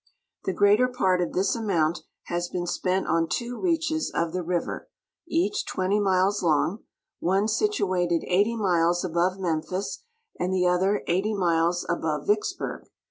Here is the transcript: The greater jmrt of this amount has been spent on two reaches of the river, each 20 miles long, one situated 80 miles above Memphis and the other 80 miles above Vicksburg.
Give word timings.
The 0.45 0.53
greater 0.53 0.87
jmrt 0.89 1.21
of 1.21 1.33
this 1.33 1.55
amount 1.55 1.99
has 2.23 2.49
been 2.49 2.65
spent 2.65 3.05
on 3.05 3.27
two 3.29 3.59
reaches 3.61 4.09
of 4.09 4.33
the 4.33 4.41
river, 4.41 4.89
each 5.27 5.63
20 5.67 5.99
miles 5.99 6.41
long, 6.41 6.79
one 7.19 7.47
situated 7.47 8.23
80 8.25 8.55
miles 8.55 9.05
above 9.05 9.37
Memphis 9.37 9.99
and 10.39 10.51
the 10.51 10.65
other 10.65 11.03
80 11.05 11.35
miles 11.35 11.85
above 11.87 12.25
Vicksburg. 12.25 12.87